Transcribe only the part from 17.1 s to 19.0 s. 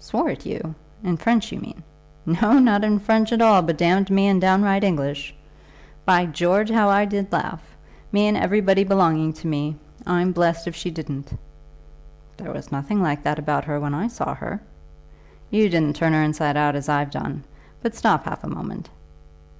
done; but stop half a moment."